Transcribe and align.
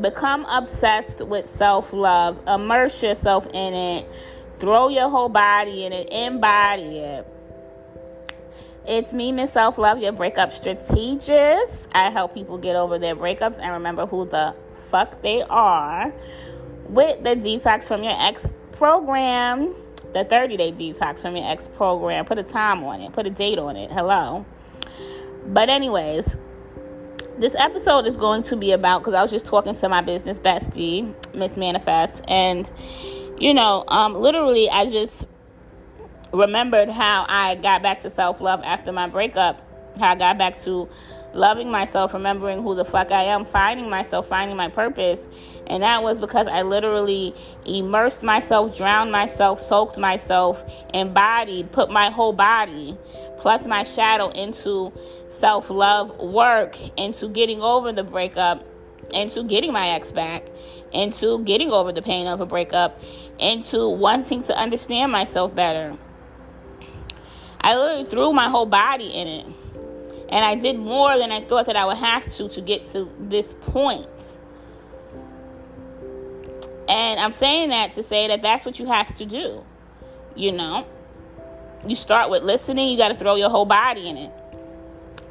Become 0.00 0.46
obsessed 0.48 1.26
with 1.26 1.46
self 1.46 1.92
love. 1.92 2.42
Immerse 2.46 3.02
yourself 3.02 3.46
in 3.52 3.74
it. 3.74 4.10
Throw 4.58 4.88
your 4.88 5.08
whole 5.08 5.28
body 5.28 5.84
in 5.84 5.92
it. 5.92 6.08
Embody 6.12 6.98
it. 6.98 7.26
It's 8.86 9.12
me, 9.12 9.30
Miss 9.30 9.52
Self 9.52 9.78
Love, 9.78 10.00
your 10.00 10.12
breakup 10.12 10.52
strategist. 10.52 11.88
I 11.92 12.10
help 12.10 12.34
people 12.34 12.58
get 12.58 12.76
over 12.76 12.98
their 12.98 13.14
breakups 13.14 13.58
and 13.60 13.72
remember 13.72 14.06
who 14.06 14.24
the 14.24 14.54
fuck 14.74 15.20
they 15.22 15.42
are 15.42 16.12
with 16.88 17.22
the 17.22 17.36
Detox 17.36 17.86
from 17.86 18.02
Your 18.02 18.16
Ex 18.18 18.46
program, 18.80 19.74
the 20.14 20.24
30 20.24 20.56
day 20.56 20.72
detox 20.72 21.20
from 21.20 21.36
your 21.36 21.44
ex 21.46 21.68
program. 21.68 22.24
Put 22.24 22.38
a 22.38 22.42
time 22.42 22.82
on 22.82 23.02
it, 23.02 23.12
put 23.12 23.26
a 23.26 23.30
date 23.30 23.58
on 23.58 23.76
it. 23.76 23.92
Hello. 23.92 24.46
But, 25.46 25.68
anyways, 25.68 26.38
this 27.40 27.54
episode 27.58 28.06
is 28.06 28.18
going 28.18 28.42
to 28.42 28.56
be 28.56 28.72
about 28.72 29.00
because 29.00 29.14
I 29.14 29.22
was 29.22 29.30
just 29.30 29.46
talking 29.46 29.74
to 29.74 29.88
my 29.88 30.02
business 30.02 30.38
bestie, 30.38 31.14
Miss 31.34 31.56
Manifest, 31.56 32.22
and 32.28 32.70
you 33.38 33.54
know, 33.54 33.84
um, 33.88 34.14
literally, 34.14 34.68
I 34.68 34.84
just 34.84 35.26
remembered 36.32 36.90
how 36.90 37.24
I 37.28 37.54
got 37.54 37.82
back 37.82 38.00
to 38.00 38.10
self 38.10 38.42
love 38.42 38.60
after 38.62 38.92
my 38.92 39.08
breakup, 39.08 39.62
how 39.98 40.12
I 40.12 40.14
got 40.16 40.36
back 40.36 40.60
to 40.60 40.86
loving 41.32 41.70
myself, 41.70 42.12
remembering 42.12 42.62
who 42.62 42.74
the 42.74 42.84
fuck 42.84 43.10
I 43.10 43.24
am, 43.24 43.46
finding 43.46 43.88
myself, 43.88 44.28
finding 44.28 44.56
my 44.56 44.68
purpose. 44.68 45.26
And 45.66 45.82
that 45.82 46.02
was 46.02 46.20
because 46.20 46.46
I 46.46 46.62
literally 46.62 47.34
immersed 47.64 48.22
myself, 48.22 48.76
drowned 48.76 49.12
myself, 49.12 49.60
soaked 49.60 49.96
myself, 49.96 50.62
embodied, 50.92 51.72
put 51.72 51.90
my 51.90 52.10
whole 52.10 52.32
body 52.32 52.98
plus 53.40 53.66
my 53.66 53.82
shadow 53.84 54.28
into 54.30 54.92
self 55.30 55.70
love 55.70 56.18
work, 56.18 56.76
into 56.98 57.28
getting 57.28 57.62
over 57.62 57.92
the 57.92 58.04
breakup, 58.04 58.64
into 59.12 59.42
getting 59.44 59.72
my 59.72 59.88
ex 59.88 60.12
back, 60.12 60.46
into 60.92 61.42
getting 61.44 61.70
over 61.70 61.92
the 61.92 62.02
pain 62.02 62.26
of 62.26 62.40
a 62.40 62.46
breakup, 62.46 63.02
into 63.38 63.88
wanting 63.88 64.42
to 64.44 64.56
understand 64.56 65.10
myself 65.10 65.54
better. 65.54 65.96
I 67.60 67.76
literally 67.76 68.04
threw 68.04 68.32
my 68.32 68.48
whole 68.48 68.66
body 68.66 69.08
in 69.08 69.28
it. 69.28 69.46
And 70.30 70.44
I 70.44 70.54
did 70.54 70.78
more 70.78 71.18
than 71.18 71.32
I 71.32 71.44
thought 71.44 71.66
that 71.66 71.76
I 71.76 71.84
would 71.84 71.96
have 71.96 72.32
to 72.36 72.48
to 72.48 72.60
get 72.60 72.86
to 72.92 73.10
this 73.18 73.52
point. 73.62 74.06
And 76.88 77.20
I'm 77.20 77.32
saying 77.32 77.70
that 77.70 77.94
to 77.94 78.02
say 78.02 78.28
that 78.28 78.40
that's 78.40 78.64
what 78.64 78.78
you 78.78 78.86
have 78.86 79.12
to 79.14 79.26
do. 79.26 79.64
You 80.36 80.52
know, 80.52 80.86
you 81.86 81.94
start 81.94 82.30
with 82.30 82.42
listening, 82.42 82.88
you 82.88 82.96
got 82.96 83.08
to 83.08 83.16
throw 83.16 83.34
your 83.34 83.50
whole 83.50 83.66
body 83.66 84.08
in 84.08 84.16
it. 84.16 84.32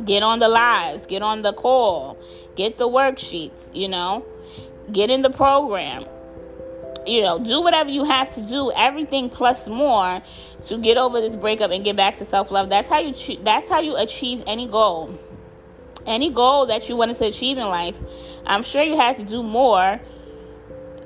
Get 0.06 0.24
on 0.24 0.40
the 0.40 0.48
lives, 0.48 1.06
get 1.06 1.22
on 1.22 1.42
the 1.42 1.54
call, 1.54 2.18
get 2.56 2.78
the 2.78 2.88
worksheets, 2.88 3.74
you 3.76 3.90
know, 3.90 4.26
get 4.92 5.10
in 5.10 5.22
the 5.22 5.30
program. 5.30 6.06
You 7.06 7.22
know, 7.22 7.40
do 7.40 7.62
whatever 7.62 7.90
you 7.90 8.04
have 8.04 8.34
to 8.36 8.42
do, 8.42 8.72
everything 8.76 9.30
plus 9.30 9.68
more 9.68 10.22
to 10.68 10.78
get 10.78 10.98
over 10.98 11.22
this 11.22 11.36
breakup 11.36 11.72
and 11.72 11.84
get 11.84 11.96
back 11.96 12.18
to 12.18 12.26
self-love. 12.26 12.70
That's 12.70 12.88
how 12.88 13.00
you 13.00 13.38
that's 13.44 13.68
how 13.70 13.80
you 13.80 13.96
achieve 13.96 14.44
any 14.48 14.68
goal. 14.68 15.18
Any 16.06 16.30
goal 16.30 16.68
that 16.68 16.88
you 16.88 16.96
wanted 16.96 17.18
to 17.18 17.26
achieve 17.26 17.58
in 17.58 17.68
life. 17.68 17.98
I'm 18.46 18.64
sure 18.64 18.84
you 18.84 18.96
had 18.96 19.18
to 19.18 19.24
do 19.24 19.44
more 19.44 20.00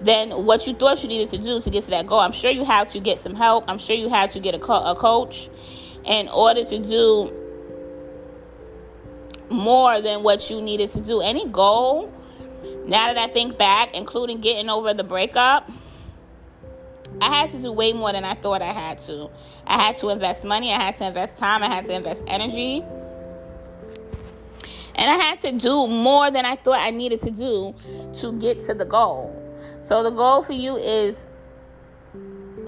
than 0.01 0.45
what 0.45 0.67
you 0.67 0.73
thought 0.73 1.01
you 1.01 1.09
needed 1.09 1.29
to 1.29 1.37
do 1.37 1.61
to 1.61 1.69
get 1.69 1.83
to 1.85 1.89
that 1.91 2.07
goal. 2.07 2.19
I'm 2.19 2.31
sure 2.31 2.51
you 2.51 2.65
had 2.65 2.89
to 2.89 2.99
get 2.99 3.19
some 3.19 3.35
help. 3.35 3.65
I'm 3.67 3.77
sure 3.77 3.95
you 3.95 4.09
had 4.09 4.31
to 4.31 4.39
get 4.39 4.53
a, 4.53 4.59
co- 4.59 4.83
a 4.83 4.95
coach 4.95 5.49
in 6.05 6.27
order 6.27 6.65
to 6.65 6.79
do 6.79 7.42
more 9.53 10.01
than 10.01 10.23
what 10.23 10.49
you 10.49 10.61
needed 10.61 10.89
to 10.91 11.01
do. 11.01 11.21
Any 11.21 11.47
goal, 11.47 12.11
now 12.85 13.13
that 13.13 13.17
I 13.17 13.31
think 13.31 13.57
back, 13.57 13.95
including 13.95 14.41
getting 14.41 14.69
over 14.69 14.93
the 14.93 15.03
breakup, 15.03 15.69
I 17.21 17.29
had 17.29 17.51
to 17.51 17.61
do 17.61 17.71
way 17.71 17.93
more 17.93 18.11
than 18.11 18.25
I 18.25 18.33
thought 18.33 18.61
I 18.61 18.73
had 18.73 18.99
to. 18.99 19.29
I 19.67 19.81
had 19.81 19.97
to 19.97 20.09
invest 20.09 20.43
money, 20.43 20.73
I 20.73 20.81
had 20.81 20.97
to 20.97 21.05
invest 21.05 21.37
time, 21.37 21.63
I 21.63 21.67
had 21.67 21.85
to 21.85 21.93
invest 21.93 22.23
energy. 22.27 22.83
And 24.95 25.09
I 25.09 25.15
had 25.15 25.39
to 25.41 25.51
do 25.51 25.87
more 25.87 26.29
than 26.31 26.45
I 26.45 26.55
thought 26.55 26.79
I 26.79 26.91
needed 26.91 27.19
to 27.21 27.31
do 27.31 27.73
to 28.15 28.33
get 28.33 28.63
to 28.65 28.73
the 28.73 28.85
goal. 28.85 29.39
So 29.81 30.03
the 30.03 30.11
goal 30.11 30.43
for 30.43 30.53
you 30.53 30.75
is 30.75 31.25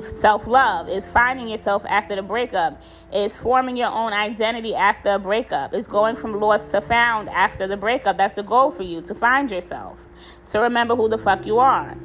self 0.07 0.47
love, 0.47 0.89
is 0.89 1.07
finding 1.07 1.47
yourself 1.47 1.85
after 1.87 2.15
the 2.15 2.21
breakup, 2.21 2.81
it's 3.11 3.37
forming 3.37 3.77
your 3.77 3.89
own 3.89 4.13
identity 4.13 4.75
after 4.75 5.09
a 5.09 5.19
breakup, 5.19 5.73
it's 5.73 5.87
going 5.87 6.15
from 6.15 6.39
lost 6.39 6.71
to 6.71 6.81
found 6.81 7.29
after 7.29 7.67
the 7.67 7.77
breakup. 7.77 8.17
That's 8.17 8.33
the 8.33 8.43
goal 8.43 8.71
for 8.71 8.83
you 8.83 9.01
to 9.03 9.15
find 9.15 9.49
yourself, 9.49 9.99
to 10.51 10.59
remember 10.59 10.95
who 10.95 11.09
the 11.09 11.17
fuck 11.17 11.45
you 11.45 11.59
are. 11.59 11.95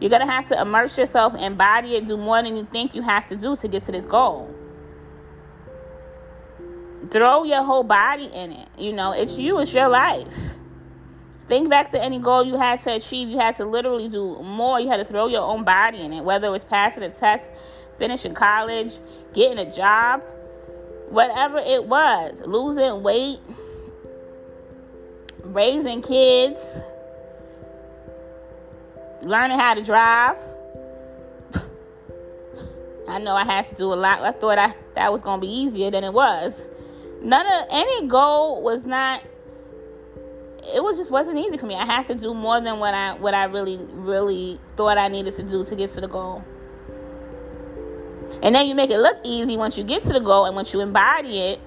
You're 0.00 0.10
to 0.10 0.26
have 0.26 0.46
to 0.48 0.60
immerse 0.60 0.96
yourself, 0.96 1.34
embody 1.34 1.96
it, 1.96 2.06
do 2.06 2.16
more 2.16 2.40
than 2.42 2.56
you 2.56 2.66
think 2.70 2.94
you 2.94 3.02
have 3.02 3.26
to 3.28 3.36
do 3.36 3.56
to 3.56 3.68
get 3.68 3.82
to 3.84 3.92
this 3.92 4.06
goal. 4.06 4.54
Throw 7.10 7.44
your 7.44 7.64
whole 7.64 7.82
body 7.82 8.26
in 8.32 8.52
it. 8.52 8.68
You 8.78 8.92
know, 8.92 9.12
it's 9.12 9.38
you, 9.38 9.58
it's 9.60 9.72
your 9.72 9.88
life. 9.88 10.57
Think 11.48 11.70
back 11.70 11.90
to 11.92 12.02
any 12.04 12.18
goal 12.18 12.44
you 12.44 12.58
had 12.58 12.80
to 12.80 12.96
achieve. 12.96 13.30
You 13.30 13.38
had 13.38 13.56
to 13.56 13.64
literally 13.64 14.10
do 14.10 14.42
more. 14.42 14.78
You 14.78 14.88
had 14.88 14.98
to 14.98 15.04
throw 15.06 15.28
your 15.28 15.40
own 15.40 15.64
body 15.64 16.02
in 16.02 16.12
it, 16.12 16.22
whether 16.22 16.48
it 16.48 16.50
was 16.50 16.62
passing 16.62 17.02
a 17.02 17.08
test, 17.08 17.50
finishing 17.98 18.34
college, 18.34 18.98
getting 19.32 19.58
a 19.58 19.74
job, 19.74 20.22
whatever 21.08 21.56
it 21.56 21.86
was, 21.86 22.42
losing 22.44 23.02
weight, 23.02 23.38
raising 25.42 26.02
kids, 26.02 26.60
learning 29.22 29.58
how 29.58 29.72
to 29.72 29.82
drive. 29.82 30.36
I 33.08 33.18
know 33.20 33.34
I 33.34 33.46
had 33.46 33.68
to 33.68 33.74
do 33.74 33.90
a 33.90 33.96
lot. 33.96 34.20
I 34.20 34.32
thought 34.32 34.58
I 34.58 34.74
that 34.96 35.10
was 35.10 35.22
going 35.22 35.40
to 35.40 35.46
be 35.46 35.50
easier 35.50 35.90
than 35.90 36.04
it 36.04 36.12
was. 36.12 36.52
None 37.22 37.46
of 37.46 37.68
any 37.70 38.06
goal 38.06 38.62
was 38.62 38.84
not 38.84 39.22
it 40.74 40.82
was 40.82 40.96
just 40.96 41.10
wasn't 41.10 41.38
easy 41.38 41.56
for 41.56 41.66
me. 41.66 41.74
I 41.74 41.84
had 41.84 42.06
to 42.06 42.14
do 42.14 42.34
more 42.34 42.60
than 42.60 42.78
what 42.78 42.94
I 42.94 43.14
what 43.14 43.34
I 43.34 43.44
really 43.44 43.78
really 43.92 44.60
thought 44.76 44.98
I 44.98 45.08
needed 45.08 45.34
to 45.36 45.42
do 45.42 45.64
to 45.64 45.76
get 45.76 45.90
to 45.90 46.00
the 46.00 46.08
goal. 46.08 46.44
And 48.42 48.54
then 48.54 48.66
you 48.66 48.74
make 48.74 48.90
it 48.90 48.98
look 48.98 49.16
easy 49.24 49.56
once 49.56 49.76
you 49.76 49.84
get 49.84 50.02
to 50.04 50.12
the 50.12 50.20
goal 50.20 50.44
and 50.44 50.54
once 50.54 50.72
you 50.72 50.80
embody 50.80 51.40
it. 51.40 51.60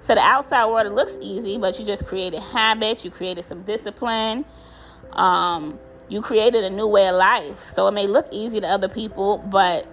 So 0.00 0.14
the 0.14 0.20
outside 0.20 0.66
world 0.66 0.86
it 0.86 0.92
looks 0.92 1.16
easy, 1.20 1.58
but 1.58 1.78
you 1.78 1.84
just 1.84 2.06
created 2.06 2.40
habits, 2.40 3.04
you 3.04 3.10
created 3.10 3.44
some 3.44 3.62
discipline, 3.62 4.44
um, 5.12 5.78
you 6.08 6.22
created 6.22 6.64
a 6.64 6.70
new 6.70 6.86
way 6.86 7.08
of 7.08 7.16
life. 7.16 7.70
So 7.74 7.88
it 7.88 7.92
may 7.92 8.06
look 8.06 8.26
easy 8.30 8.60
to 8.60 8.66
other 8.66 8.88
people, 8.88 9.38
but 9.38 9.86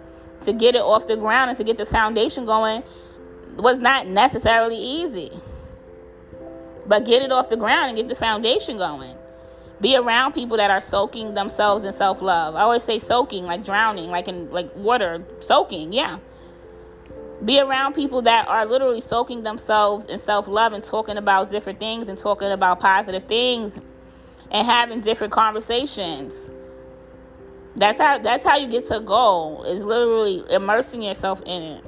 to 0.46 0.54
get 0.54 0.76
it 0.76 0.82
off 0.82 1.08
the 1.08 1.16
ground 1.16 1.50
and 1.50 1.58
to 1.58 1.64
get 1.64 1.78
the 1.78 1.86
foundation 1.86 2.46
going 2.46 2.84
was 3.56 3.80
not 3.80 4.08
necessarily 4.08 4.78
easy. 4.78 5.32
But 6.86 7.06
get 7.06 7.22
it 7.22 7.32
off 7.32 7.50
the 7.50 7.58
ground 7.58 7.90
and 7.90 7.98
get 7.98 8.10
the 8.10 8.16
foundation 8.16 8.78
going. 8.78 9.16
Be 9.82 9.98
around 9.98 10.34
people 10.34 10.58
that 10.58 10.72
are 10.72 10.82
soaking 10.82 11.34
themselves 11.34 11.84
in 11.84 11.94
self 11.94 12.22
love. 12.22 12.56
I 12.56 12.62
always 12.62 12.84
say 12.84 13.00
soaking, 13.00 13.46
like 13.46 13.66
drowning, 13.66 14.10
like 14.10 14.28
in 14.28 14.50
like 14.52 14.74
water, 14.76 15.24
soaking, 15.42 15.92
yeah. 15.94 16.20
Be 17.44 17.60
around 17.60 17.94
people 17.94 18.22
that 18.22 18.48
are 18.48 18.66
literally 18.66 19.02
soaking 19.02 19.44
themselves 19.44 20.06
in 20.06 20.20
self 20.20 20.48
love 20.48 20.72
and 20.74 20.84
talking 20.84 21.18
about 21.18 21.52
different 21.52 21.80
things 21.80 22.08
and 22.08 22.18
talking 22.18 22.52
about 22.52 22.80
positive 22.80 23.24
things 23.26 23.78
and 24.52 24.66
having 24.66 25.02
different 25.02 25.34
conversations. 25.34 26.34
That's 27.76 28.00
how 28.00 28.20
that's 28.20 28.46
how 28.46 28.58
you 28.58 28.70
get 28.70 28.88
to 28.88 28.98
a 28.98 29.02
goal. 29.02 29.64
Is 29.64 29.84
literally 29.84 30.44
immersing 30.50 31.02
yourself 31.02 31.42
in 31.46 31.64
it. 31.64 31.86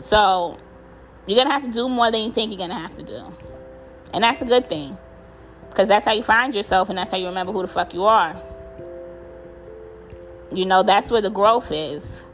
So 0.00 0.58
you're 1.28 1.36
going 1.36 1.46
to 1.46 1.52
have 1.52 1.62
to 1.62 1.70
do 1.70 1.88
more 1.88 2.10
than 2.10 2.22
you 2.22 2.32
think 2.32 2.50
you're 2.50 2.58
going 2.58 2.70
to 2.70 2.76
have 2.76 2.94
to 2.96 3.02
do. 3.02 3.22
And 4.14 4.24
that's 4.24 4.40
a 4.40 4.46
good 4.46 4.68
thing. 4.68 4.96
Because 5.68 5.86
that's 5.86 6.04
how 6.04 6.12
you 6.12 6.22
find 6.22 6.54
yourself 6.54 6.88
and 6.88 6.96
that's 6.96 7.10
how 7.10 7.18
you 7.18 7.26
remember 7.26 7.52
who 7.52 7.62
the 7.62 7.68
fuck 7.68 7.92
you 7.92 8.04
are. 8.04 8.34
You 10.52 10.64
know, 10.64 10.82
that's 10.82 11.10
where 11.10 11.20
the 11.20 11.30
growth 11.30 11.70
is. 11.70 12.24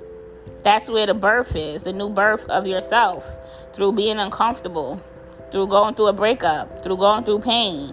That's 0.62 0.88
where 0.88 1.06
the 1.06 1.14
birth 1.14 1.56
is, 1.56 1.82
the 1.82 1.92
new 1.92 2.08
birth 2.08 2.48
of 2.48 2.66
yourself. 2.66 3.28
Through 3.74 3.92
being 3.92 4.18
uncomfortable, 4.18 5.02
through 5.50 5.66
going 5.66 5.96
through 5.96 6.06
a 6.06 6.12
breakup, 6.12 6.84
through 6.84 6.96
going 6.96 7.24
through 7.24 7.40
pain. 7.40 7.92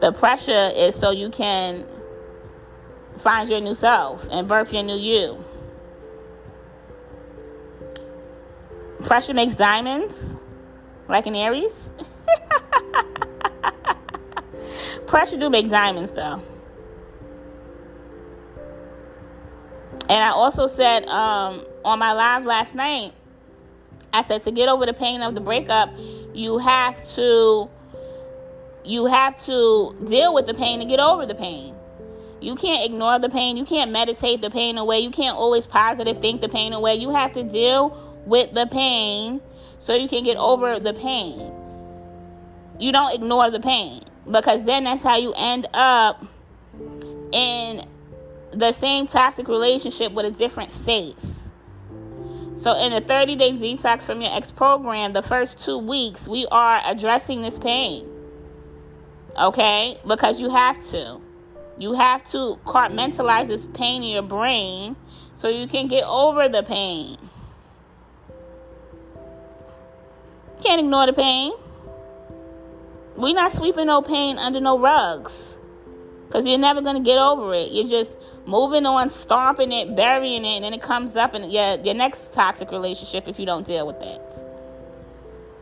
The 0.00 0.12
pressure 0.12 0.72
is 0.74 0.96
so 0.96 1.10
you 1.10 1.28
can 1.28 1.86
find 3.18 3.48
your 3.48 3.60
new 3.60 3.74
self 3.74 4.26
and 4.30 4.48
birth 4.48 4.72
your 4.72 4.82
new 4.82 4.96
you. 4.96 5.44
Pressure 9.04 9.34
makes 9.34 9.54
diamonds, 9.54 10.34
like 11.08 11.26
an 11.26 11.36
Aries. 11.36 11.72
Pressure 15.06 15.36
do 15.36 15.50
make 15.50 15.68
diamonds, 15.68 16.12
though. 16.12 16.42
And 20.08 20.22
I 20.22 20.28
also 20.28 20.66
said 20.66 21.06
um, 21.06 21.64
on 21.84 21.98
my 21.98 22.12
live 22.12 22.44
last 22.44 22.74
night, 22.74 23.12
I 24.12 24.22
said 24.22 24.42
to 24.44 24.50
get 24.50 24.68
over 24.68 24.86
the 24.86 24.92
pain 24.92 25.22
of 25.22 25.34
the 25.34 25.40
breakup, 25.40 25.90
you 26.32 26.58
have 26.58 27.14
to 27.14 27.68
you 28.84 29.06
have 29.06 29.44
to 29.46 29.96
deal 30.08 30.32
with 30.32 30.46
the 30.46 30.54
pain 30.54 30.78
to 30.78 30.84
get 30.84 31.00
over 31.00 31.26
the 31.26 31.34
pain. 31.34 31.74
You 32.40 32.54
can't 32.54 32.84
ignore 32.84 33.18
the 33.18 33.28
pain. 33.28 33.56
You 33.56 33.64
can't 33.64 33.90
meditate 33.90 34.42
the 34.42 34.50
pain 34.50 34.78
away. 34.78 35.00
You 35.00 35.10
can't 35.10 35.36
always 35.36 35.66
positive 35.66 36.18
think 36.18 36.40
the 36.40 36.48
pain 36.48 36.72
away. 36.72 36.94
You 36.94 37.10
have 37.10 37.34
to 37.34 37.42
deal 37.42 38.15
with 38.26 38.52
the 38.52 38.66
pain 38.66 39.40
so 39.78 39.94
you 39.94 40.08
can 40.08 40.24
get 40.24 40.36
over 40.36 40.78
the 40.78 40.92
pain. 40.92 41.52
You 42.78 42.92
don't 42.92 43.14
ignore 43.14 43.50
the 43.50 43.60
pain 43.60 44.02
because 44.30 44.64
then 44.64 44.84
that's 44.84 45.02
how 45.02 45.16
you 45.16 45.32
end 45.34 45.66
up 45.72 46.24
in 47.32 47.86
the 48.52 48.72
same 48.72 49.06
toxic 49.06 49.48
relationship 49.48 50.12
with 50.12 50.26
a 50.26 50.30
different 50.30 50.70
face. 50.70 51.32
So, 52.58 52.74
in 52.76 52.92
a 52.92 53.00
30 53.00 53.36
day 53.36 53.52
detox 53.52 54.02
from 54.02 54.20
your 54.22 54.34
ex 54.34 54.50
program, 54.50 55.12
the 55.12 55.22
first 55.22 55.60
two 55.60 55.78
weeks, 55.78 56.26
we 56.26 56.46
are 56.50 56.80
addressing 56.84 57.42
this 57.42 57.58
pain. 57.58 58.06
Okay? 59.38 59.98
Because 60.06 60.40
you 60.40 60.48
have 60.48 60.84
to. 60.88 61.20
You 61.78 61.92
have 61.92 62.26
to 62.30 62.58
compartmentalize 62.64 63.48
this 63.48 63.66
pain 63.74 64.02
in 64.02 64.08
your 64.08 64.22
brain 64.22 64.96
so 65.36 65.48
you 65.48 65.68
can 65.68 65.88
get 65.88 66.04
over 66.04 66.48
the 66.48 66.62
pain. 66.62 67.18
Can't 70.66 70.80
ignore 70.80 71.06
the 71.06 71.12
pain. 71.12 71.52
We're 73.14 73.34
not 73.34 73.52
sweeping 73.52 73.86
no 73.86 74.02
pain 74.02 74.36
under 74.36 74.60
no 74.60 74.76
rugs. 74.80 75.32
Because 76.26 76.44
you're 76.44 76.58
never 76.58 76.80
going 76.80 76.96
to 76.96 77.02
get 77.02 77.18
over 77.18 77.54
it. 77.54 77.70
You're 77.70 77.86
just 77.86 78.10
moving 78.46 78.84
on, 78.84 79.08
stomping 79.08 79.70
it, 79.70 79.94
burying 79.94 80.44
it, 80.44 80.56
and 80.56 80.64
then 80.64 80.74
it 80.74 80.82
comes 80.82 81.14
up 81.14 81.34
in 81.34 81.48
your, 81.50 81.76
your 81.76 81.94
next 81.94 82.32
toxic 82.32 82.72
relationship 82.72 83.28
if 83.28 83.38
you 83.38 83.46
don't 83.46 83.64
deal 83.64 83.86
with 83.86 84.00
that. 84.00 84.42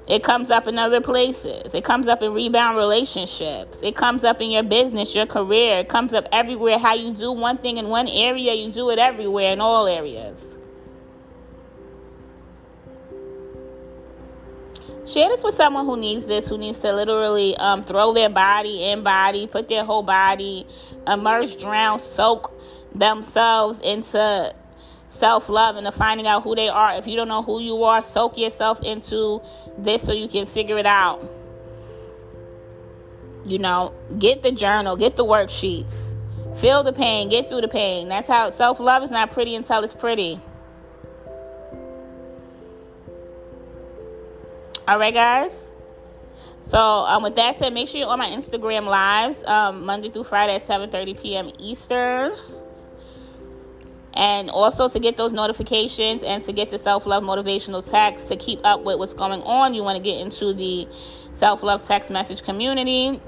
It 0.08 0.24
comes 0.24 0.50
up 0.50 0.66
in 0.66 0.78
other 0.78 1.02
places. 1.02 1.74
It 1.74 1.84
comes 1.84 2.06
up 2.06 2.22
in 2.22 2.32
rebound 2.32 2.78
relationships. 2.78 3.76
It 3.82 3.96
comes 3.96 4.24
up 4.24 4.40
in 4.40 4.50
your 4.50 4.62
business, 4.62 5.14
your 5.14 5.26
career. 5.26 5.80
It 5.80 5.90
comes 5.90 6.14
up 6.14 6.26
everywhere. 6.32 6.78
How 6.78 6.94
you 6.94 7.12
do 7.12 7.30
one 7.30 7.58
thing 7.58 7.76
in 7.76 7.88
one 7.88 8.08
area, 8.08 8.54
you 8.54 8.72
do 8.72 8.88
it 8.88 8.98
everywhere 8.98 9.52
in 9.52 9.60
all 9.60 9.86
areas. 9.86 10.53
Share 15.06 15.28
this 15.28 15.42
with 15.42 15.54
someone 15.54 15.84
who 15.84 15.98
needs 15.98 16.24
this, 16.24 16.48
who 16.48 16.56
needs 16.56 16.78
to 16.78 16.92
literally 16.92 17.54
um, 17.58 17.84
throw 17.84 18.14
their 18.14 18.30
body 18.30 18.84
in 18.84 19.02
body, 19.02 19.46
put 19.46 19.68
their 19.68 19.84
whole 19.84 20.02
body, 20.02 20.66
immerse, 21.06 21.54
drown, 21.56 22.00
soak 22.00 22.50
themselves 22.94 23.78
into 23.80 24.54
self 25.10 25.48
love 25.50 25.76
and 25.76 25.84
to 25.84 25.92
finding 25.92 26.26
out 26.26 26.42
who 26.42 26.54
they 26.54 26.68
are. 26.68 26.94
If 26.94 27.06
you 27.06 27.16
don't 27.16 27.28
know 27.28 27.42
who 27.42 27.60
you 27.60 27.84
are, 27.84 28.02
soak 28.02 28.38
yourself 28.38 28.82
into 28.82 29.42
this 29.76 30.02
so 30.02 30.12
you 30.12 30.26
can 30.26 30.46
figure 30.46 30.78
it 30.78 30.86
out. 30.86 31.22
You 33.44 33.58
know, 33.58 33.92
get 34.18 34.42
the 34.42 34.52
journal, 34.52 34.96
get 34.96 35.16
the 35.16 35.24
worksheets, 35.24 35.94
feel 36.56 36.82
the 36.82 36.94
pain, 36.94 37.28
get 37.28 37.50
through 37.50 37.60
the 37.60 37.68
pain. 37.68 38.08
That's 38.08 38.28
how 38.28 38.50
self 38.50 38.80
love 38.80 39.02
is 39.02 39.10
not 39.10 39.32
pretty 39.32 39.54
until 39.54 39.84
it's 39.84 39.92
pretty. 39.92 40.40
All 44.86 44.98
right, 44.98 45.14
guys. 45.14 45.52
So, 46.68 46.78
um, 46.78 47.22
with 47.22 47.36
that 47.36 47.56
said, 47.56 47.72
make 47.72 47.88
sure 47.88 48.00
you're 48.00 48.08
on 48.08 48.18
my 48.18 48.28
Instagram 48.28 48.86
lives 48.86 49.42
um, 49.44 49.86
Monday 49.86 50.10
through 50.10 50.24
Friday 50.24 50.56
at 50.56 50.62
7:30 50.62 51.22
p.m. 51.22 51.50
Eastern. 51.58 52.36
And 54.12 54.50
also 54.50 54.88
to 54.90 55.00
get 55.00 55.16
those 55.16 55.32
notifications 55.32 56.22
and 56.22 56.44
to 56.44 56.52
get 56.52 56.70
the 56.70 56.78
self 56.78 57.06
love 57.06 57.22
motivational 57.22 57.88
text 57.88 58.28
to 58.28 58.36
keep 58.36 58.60
up 58.62 58.84
with 58.84 58.98
what's 58.98 59.14
going 59.14 59.42
on, 59.42 59.72
you 59.72 59.82
want 59.82 59.96
to 59.96 60.02
get 60.02 60.20
into 60.20 60.52
the 60.52 60.86
self 61.38 61.62
love 61.62 61.86
text 61.86 62.10
message 62.10 62.42
community 62.42 63.20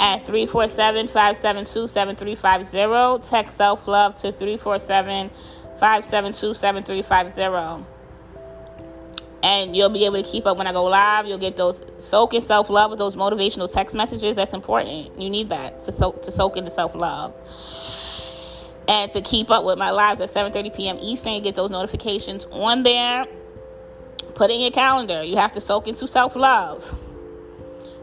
at 0.00 0.26
347 0.26 1.06
572 1.06 1.86
7350. 1.86 3.28
Text 3.30 3.56
self 3.56 3.86
love 3.86 4.16
to 4.16 4.32
347 4.32 5.30
572 5.78 6.54
7350. 6.54 7.97
And 9.42 9.76
you'll 9.76 9.90
be 9.90 10.04
able 10.04 10.22
to 10.22 10.28
keep 10.28 10.46
up 10.46 10.56
when 10.56 10.66
I 10.66 10.72
go 10.72 10.84
live. 10.84 11.26
You'll 11.26 11.38
get 11.38 11.56
those 11.56 11.80
soak 11.98 12.34
in 12.34 12.42
self 12.42 12.70
love 12.70 12.90
with 12.90 12.98
those 12.98 13.14
motivational 13.14 13.72
text 13.72 13.94
messages. 13.94 14.36
That's 14.36 14.52
important. 14.52 15.20
You 15.20 15.30
need 15.30 15.50
that 15.50 15.84
to 15.84 15.92
soak 15.92 16.22
to 16.22 16.32
soak 16.32 16.56
into 16.56 16.72
self 16.72 16.94
love 16.94 17.34
and 18.88 19.12
to 19.12 19.20
keep 19.20 19.50
up 19.50 19.64
with 19.64 19.78
my 19.78 19.90
lives 19.90 20.20
at 20.20 20.32
7:30 20.32 20.74
p.m. 20.74 20.98
Eastern. 21.00 21.34
You 21.34 21.40
get 21.40 21.54
those 21.54 21.70
notifications 21.70 22.46
on 22.50 22.82
there. 22.82 23.26
Put 24.34 24.50
in 24.50 24.60
your 24.60 24.70
calendar. 24.70 25.22
You 25.24 25.36
have 25.36 25.52
to 25.52 25.60
soak 25.60 25.88
into 25.88 26.06
self-love. 26.06 26.96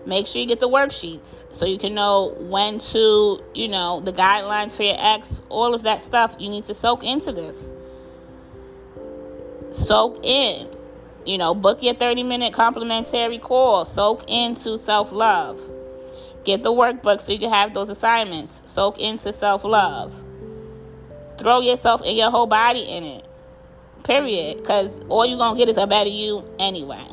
Make 0.06 0.28
sure 0.28 0.42
you 0.42 0.48
get 0.48 0.60
the 0.60 0.70
worksheets 0.70 1.46
so 1.52 1.66
you 1.66 1.80
can 1.80 1.96
know 1.96 2.36
when 2.38 2.78
to, 2.80 3.42
you 3.56 3.70
know, 3.70 4.02
the 4.02 4.12
guidelines 4.12 4.76
for 4.76 4.84
your 4.84 4.98
ex, 5.00 5.42
all 5.50 5.74
of 5.74 5.84
that 5.84 6.04
stuff. 6.04 6.36
You 6.38 6.50
need 6.50 6.66
to 6.66 6.76
soak 6.76 7.04
into 7.04 7.32
this. 7.32 7.72
Soak 9.72 10.20
in. 10.24 10.75
You 11.26 11.38
know, 11.38 11.56
book 11.56 11.82
your 11.82 11.96
30 11.96 12.24
minute 12.24 12.54
complimentary 12.54 13.40
call. 13.40 13.86
Soak 13.86 14.24
into 14.28 14.78
self 14.78 15.12
love. 15.12 15.60
Get 16.44 16.64
the 16.64 16.72
workbook 16.72 17.22
so 17.22 17.34
you 17.34 17.40
can 17.40 17.52
have 17.52 17.74
those 17.74 17.90
assignments. 17.90 18.62
Soak 18.66 19.00
into 19.00 19.34
self 19.34 19.64
love 19.64 20.14
Throw 21.38 21.60
yourself 21.60 22.02
and 22.06 22.16
your 22.18 22.32
whole 22.32 22.48
body 22.48 22.82
in 22.82 23.04
it. 23.04 23.28
Period. 24.04 24.58
Because 24.58 25.00
all 25.10 25.26
you're 25.26 25.38
going 25.38 25.56
to 25.56 25.58
get 25.58 25.70
is 25.70 25.78
a 25.78 25.88
better 25.88 26.10
you 26.10 26.44
anyway. 26.60 27.06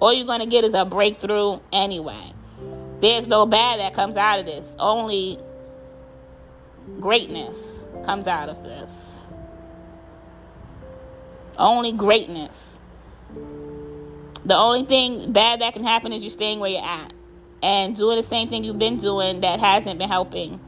All 0.00 0.12
you're 0.12 0.26
going 0.26 0.40
to 0.40 0.46
get 0.46 0.64
is 0.64 0.74
a 0.74 0.84
breakthrough 0.84 1.60
anyway. 1.72 2.32
There's 3.00 3.26
no 3.26 3.46
bad 3.46 3.80
that 3.80 3.94
comes 3.94 4.16
out 4.16 4.38
of 4.38 4.46
this. 4.46 4.70
Only 4.78 5.38
greatness 7.00 7.56
comes 8.04 8.26
out 8.26 8.48
of 8.48 8.62
this. 8.62 8.90
Only 11.56 11.92
greatness. 11.92 12.54
The 14.48 14.56
only 14.56 14.86
thing 14.86 15.30
bad 15.30 15.60
that 15.60 15.74
can 15.74 15.84
happen 15.84 16.10
is 16.10 16.22
you're 16.22 16.30
staying 16.30 16.58
where 16.58 16.70
you're 16.70 16.82
at 16.82 17.12
and 17.62 17.94
doing 17.94 18.16
the 18.16 18.22
same 18.22 18.48
thing 18.48 18.64
you've 18.64 18.78
been 18.78 18.96
doing 18.96 19.42
that 19.42 19.60
hasn't 19.60 19.98
been 19.98 20.08
helping 20.08 20.58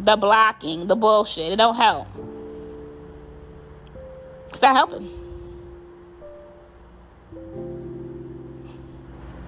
the 0.00 0.16
blocking, 0.16 0.88
the 0.88 0.96
bullshit. 0.96 1.52
It 1.52 1.56
don't 1.56 1.76
help. 1.76 2.08
It's 4.48 4.60
not 4.60 4.74
helping. 4.74 5.04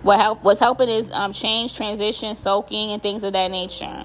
What 0.03 0.21
help? 0.21 0.45
What's 0.45 0.61
helping 0.61 0.89
is 0.89 1.11
um, 1.11 1.33
change, 1.33 1.75
transition, 1.75 2.37
soaking, 2.37 2.93
and 2.93 3.03
things 3.03 3.25
of 3.25 3.33
that 3.33 3.51
nature. 3.51 4.05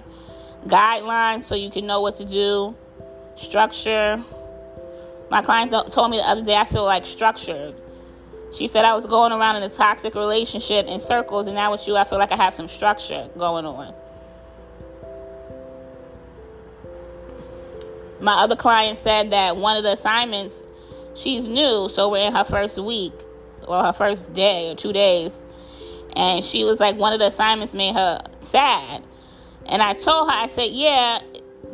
Guidelines 0.65 1.43
so 1.43 1.53
you 1.53 1.69
can 1.69 1.85
know 1.85 2.01
what 2.01 2.15
to 2.15 2.25
do. 2.25 2.75
Structure. 3.37 4.23
My 5.29 5.43
client 5.43 5.69
th- 5.69 5.91
told 5.91 6.09
me 6.09 6.17
the 6.17 6.27
other 6.27 6.43
day 6.43 6.55
I 6.55 6.65
feel 6.65 6.85
like 6.85 7.05
structured. 7.05 7.75
She 8.55 8.67
said 8.67 8.85
I 8.85 8.93
was 8.93 9.05
going 9.05 9.31
around 9.31 9.57
in 9.57 9.63
a 9.63 9.69
toxic 9.69 10.15
relationship 10.15 10.85
in 10.87 11.01
circles, 11.01 11.47
and 11.47 11.55
now 11.55 11.71
with 11.71 11.87
you, 11.87 11.97
I 11.97 12.05
feel 12.05 12.19
like 12.19 12.31
I 12.31 12.37
have 12.37 12.55
some 12.55 12.69
structure 12.69 13.29
going 13.37 13.65
on. 13.65 13.93
my 18.19 18.33
other 18.33 18.55
client 18.55 18.97
said 18.97 19.31
that 19.31 19.57
one 19.57 19.77
of 19.77 19.83
the 19.83 19.91
assignments 19.91 20.63
she's 21.15 21.47
new 21.47 21.87
so 21.89 22.09
we're 22.09 22.25
in 22.25 22.33
her 22.33 22.43
first 22.43 22.77
week 22.77 23.13
or 23.67 23.83
her 23.83 23.93
first 23.93 24.33
day 24.33 24.71
or 24.71 24.75
two 24.75 24.93
days 24.93 25.31
and 26.15 26.43
she 26.43 26.63
was 26.63 26.79
like 26.79 26.95
one 26.95 27.13
of 27.13 27.19
the 27.19 27.27
assignments 27.27 27.73
made 27.73 27.93
her 27.93 28.19
sad 28.41 29.03
and 29.65 29.81
i 29.81 29.93
told 29.93 30.29
her 30.29 30.35
i 30.35 30.47
said 30.47 30.71
yeah 30.71 31.19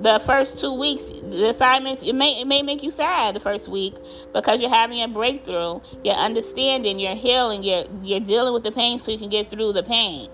the 0.02 0.20
first 0.26 0.60
two 0.60 0.74
weeks 0.74 1.10
the 1.10 1.50
assignments 1.50 2.02
it 2.02 2.14
may 2.14 2.42
it 2.42 2.48
may 2.48 2.64
make 2.64 2.82
you 2.82 2.90
sad 2.90 3.36
the 3.36 3.40
first 3.40 3.68
week 3.68 3.94
because 4.34 4.60
you're 4.60 4.70
having 4.70 5.02
a 5.02 5.08
breakthrough 5.08 5.80
you're 6.04 6.16
understanding 6.16 7.00
you're 7.00 7.16
healing 7.16 7.64
you're 7.64 7.86
you're 8.02 8.20
dealing 8.20 8.54
with 8.54 8.64
the 8.64 8.72
pain 8.72 8.98
so 8.98 9.12
you 9.12 9.18
can 9.18 9.30
get 9.30 9.50
through 9.50 9.72
the 9.72 9.84
pain 9.84 10.28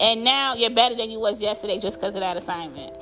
and 0.00 0.24
now 0.24 0.54
you're 0.54 0.70
better 0.70 0.96
than 0.96 1.10
you 1.10 1.20
was 1.20 1.40
yesterday 1.40 1.78
just 1.78 1.96
because 2.00 2.16
of 2.16 2.20
that 2.20 2.36
assignment 2.36 2.92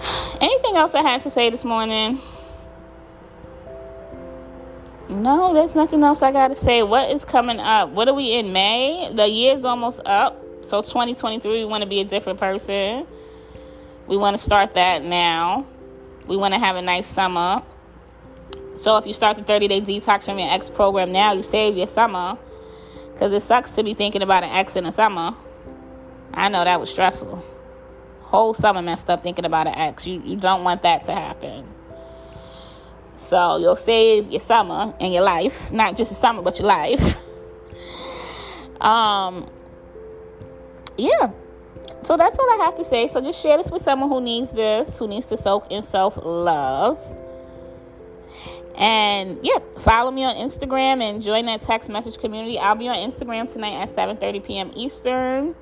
Anything 0.40 0.76
else 0.76 0.94
I 0.94 1.02
had 1.02 1.22
to 1.22 1.30
say 1.30 1.50
this 1.50 1.64
morning? 1.64 2.20
No, 5.10 5.52
there's 5.52 5.74
nothing 5.74 6.02
else 6.02 6.22
I 6.22 6.32
got 6.32 6.48
to 6.48 6.56
say. 6.56 6.82
What 6.82 7.10
is 7.10 7.24
coming 7.24 7.58
up? 7.58 7.90
What 7.90 8.08
are 8.08 8.14
we 8.14 8.32
in 8.32 8.52
May? 8.52 9.10
The 9.12 9.28
year's 9.28 9.64
almost 9.64 10.00
up. 10.06 10.40
So 10.62 10.82
2023, 10.82 11.50
we 11.50 11.64
want 11.64 11.82
to 11.82 11.88
be 11.88 12.00
a 12.00 12.04
different 12.04 12.38
person. 12.38 13.06
We 14.06 14.16
want 14.16 14.36
to 14.36 14.42
start 14.42 14.74
that 14.74 15.02
now. 15.02 15.66
We 16.26 16.36
want 16.36 16.54
to 16.54 16.60
have 16.60 16.76
a 16.76 16.82
nice 16.82 17.08
summer. 17.08 17.62
So 18.78 18.96
if 18.96 19.06
you 19.06 19.12
start 19.12 19.36
the 19.36 19.42
30 19.42 19.68
day 19.68 19.80
detox 19.80 20.24
from 20.24 20.38
your 20.38 20.48
ex 20.48 20.70
program 20.70 21.12
now, 21.12 21.32
you 21.32 21.42
save 21.42 21.76
your 21.76 21.88
summer. 21.88 22.38
Because 23.12 23.32
it 23.32 23.42
sucks 23.42 23.72
to 23.72 23.82
be 23.82 23.94
thinking 23.94 24.22
about 24.22 24.44
an 24.44 24.50
ex 24.50 24.76
in 24.76 24.84
the 24.84 24.92
summer. 24.92 25.34
I 26.32 26.48
know 26.48 26.62
that 26.62 26.78
was 26.78 26.88
stressful 26.88 27.44
whole 28.30 28.54
summer 28.54 28.80
messed 28.80 29.10
up 29.10 29.24
thinking 29.24 29.44
about 29.44 29.66
an 29.66 29.74
ex. 29.74 30.06
You 30.06 30.22
you 30.24 30.36
don't 30.36 30.62
want 30.62 30.82
that 30.82 31.04
to 31.06 31.12
happen. 31.12 31.66
So 33.20 33.58
you'll 33.58 33.76
save 33.76 34.30
your 34.30 34.40
summer 34.40 34.92
and 34.98 35.12
your 35.12 35.22
life, 35.22 35.70
not 35.70 35.96
just 35.96 36.10
your 36.10 36.18
summer, 36.18 36.42
but 36.42 36.58
your 36.58 36.66
life. 36.66 37.16
um, 38.80 39.48
yeah. 40.96 41.30
So 42.02 42.16
that's 42.16 42.38
all 42.38 42.50
I 42.60 42.64
have 42.64 42.76
to 42.76 42.84
say. 42.84 43.08
So 43.08 43.20
just 43.20 43.40
share 43.40 43.56
this 43.58 43.70
with 43.70 43.82
someone 43.82 44.08
who 44.08 44.20
needs 44.20 44.52
this, 44.52 44.98
who 44.98 45.06
needs 45.06 45.26
to 45.26 45.36
soak 45.36 45.70
in 45.70 45.82
self 45.82 46.18
love. 46.22 46.98
And 48.74 49.38
yeah, 49.42 49.58
follow 49.78 50.10
me 50.10 50.24
on 50.24 50.36
Instagram 50.36 51.02
and 51.02 51.22
join 51.22 51.44
that 51.46 51.60
text 51.60 51.90
message 51.90 52.18
community. 52.18 52.58
I'll 52.58 52.74
be 52.74 52.88
on 52.88 52.96
Instagram 52.96 53.52
tonight 53.52 53.74
at 53.74 53.90
7:30 53.90 54.42
p.m. 54.44 54.70
Eastern, 54.74 55.54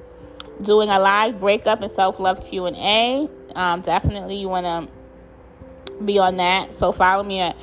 doing 0.62 0.88
a 0.88 0.98
live 1.00 1.40
breakup 1.40 1.82
and 1.82 1.90
self 1.90 2.20
love 2.20 2.46
Q 2.48 2.66
and 2.66 2.76
A. 2.76 3.28
Um, 3.56 3.80
definitely, 3.80 4.36
you 4.36 4.48
want 4.48 4.66
to 4.66 4.97
be 6.04 6.18
on 6.18 6.36
that. 6.36 6.74
So 6.74 6.92
follow 6.92 7.22
me 7.22 7.40
at 7.40 7.56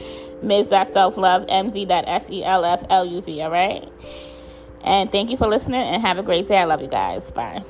Ms. 0.44 0.70
dot 0.70 0.88
Self 0.88 1.18
Love 1.18 1.46
MZ 1.48 1.88
dot 1.88 2.06
S 2.08 2.30
E 2.30 2.44
L 2.44 2.66
F 2.66 2.84
L 2.90 3.06
U 3.06 3.22
V. 3.22 3.42
All 3.42 3.52
right. 3.52 3.88
And 4.84 5.12
thank 5.12 5.32
you 5.32 5.38
for 5.38 5.48
listening 5.48 5.82
and 5.82 6.02
have 6.02 6.18
a 6.18 6.24
great 6.24 6.48
day. 6.48 6.58
I 6.58 6.66
love 6.66 6.82
you 6.82 6.88
guys. 6.88 7.32
Bye. 7.32 7.64